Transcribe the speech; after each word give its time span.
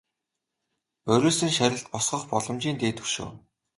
Борисын 1.07 1.49
шарилд 1.57 1.87
босгох 1.93 2.23
боломжийн 2.31 2.77
дээд 2.81 2.97
хөшөө. 3.01 3.29